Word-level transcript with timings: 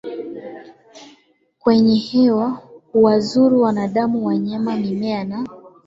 kwenye 1.59 1.95
hewa 1.95 2.49
huwadhuru 2.91 3.61
wanadamu 3.61 4.25
wanyama 4.25 4.75
mimea 4.77 5.23
na 5.23 5.45